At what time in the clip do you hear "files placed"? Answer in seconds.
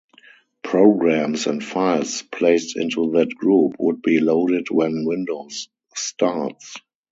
1.63-2.75